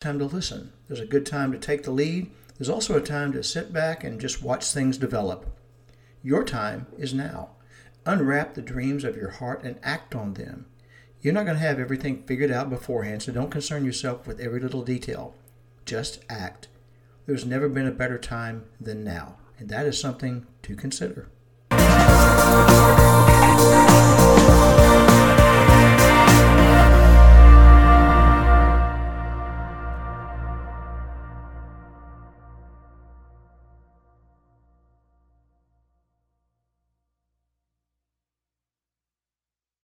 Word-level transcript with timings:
time 0.00 0.18
to 0.18 0.24
listen. 0.24 0.72
There's 0.88 0.98
a 0.98 1.04
good 1.04 1.26
time 1.26 1.52
to 1.52 1.58
take 1.58 1.82
the 1.82 1.90
lead. 1.90 2.30
There's 2.56 2.70
also 2.70 2.96
a 2.96 3.02
time 3.02 3.34
to 3.34 3.42
sit 3.42 3.70
back 3.70 4.02
and 4.02 4.18
just 4.18 4.42
watch 4.42 4.64
things 4.64 4.96
develop. 4.96 5.54
Your 6.22 6.42
time 6.42 6.86
is 6.96 7.12
now. 7.12 7.50
Unwrap 8.06 8.54
the 8.54 8.62
dreams 8.62 9.04
of 9.04 9.14
your 9.14 9.28
heart 9.28 9.62
and 9.62 9.78
act 9.82 10.14
on 10.14 10.32
them. 10.32 10.64
You're 11.20 11.34
not 11.34 11.44
going 11.44 11.58
to 11.58 11.62
have 11.62 11.78
everything 11.78 12.22
figured 12.22 12.50
out 12.50 12.70
beforehand, 12.70 13.22
so 13.22 13.32
don't 13.32 13.50
concern 13.50 13.84
yourself 13.84 14.26
with 14.26 14.40
every 14.40 14.58
little 14.58 14.82
detail. 14.82 15.34
Just 15.84 16.24
act. 16.30 16.68
There's 17.26 17.44
never 17.44 17.68
been 17.68 17.86
a 17.86 17.92
better 17.92 18.16
time 18.16 18.64
than 18.80 19.04
now, 19.04 19.36
and 19.58 19.68
that 19.68 19.84
is 19.84 20.00
something 20.00 20.46
to 20.62 20.76
consider. 20.76 21.28